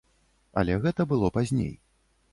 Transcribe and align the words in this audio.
Але 0.61 0.79
гэта 0.87 1.07
было 1.11 1.31
пазней. 1.39 1.73